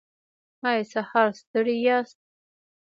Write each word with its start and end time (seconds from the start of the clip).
ایا 0.67 0.83
سهار 0.93 1.27
ستړي 1.39 1.75
یاست؟ 1.85 2.17